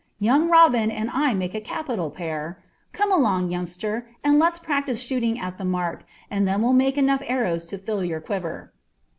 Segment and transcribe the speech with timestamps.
[0.17, 2.57] Young Robin and I make a capital pair.
[2.91, 7.21] Come along, youngster, and let's practise shooting at the mark, and then we'll make enough
[7.27, 8.73] arrows to fill your quiver."